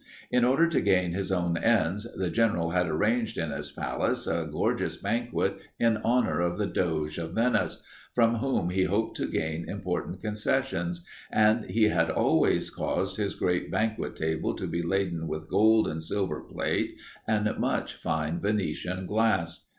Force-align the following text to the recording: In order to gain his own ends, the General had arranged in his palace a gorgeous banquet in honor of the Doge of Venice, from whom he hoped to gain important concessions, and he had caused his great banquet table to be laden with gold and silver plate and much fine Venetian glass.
In 0.31 0.43
order 0.43 0.67
to 0.67 0.81
gain 0.81 1.11
his 1.11 1.31
own 1.31 1.57
ends, 1.59 2.07
the 2.15 2.31
General 2.31 2.71
had 2.71 2.87
arranged 2.87 3.37
in 3.37 3.51
his 3.51 3.69
palace 3.71 4.25
a 4.25 4.47
gorgeous 4.51 4.97
banquet 4.97 5.59
in 5.79 5.97
honor 5.97 6.39
of 6.41 6.57
the 6.57 6.65
Doge 6.65 7.19
of 7.19 7.33
Venice, 7.35 7.83
from 8.15 8.37
whom 8.37 8.71
he 8.71 8.85
hoped 8.85 9.15
to 9.17 9.27
gain 9.27 9.69
important 9.69 10.19
concessions, 10.19 11.05
and 11.31 11.69
he 11.69 11.83
had 11.89 12.09
caused 12.15 13.17
his 13.17 13.35
great 13.35 13.69
banquet 13.71 14.15
table 14.15 14.55
to 14.55 14.65
be 14.65 14.81
laden 14.81 15.27
with 15.27 15.47
gold 15.47 15.87
and 15.87 16.01
silver 16.01 16.41
plate 16.41 16.95
and 17.27 17.55
much 17.59 17.93
fine 17.93 18.39
Venetian 18.39 19.05
glass. 19.05 19.67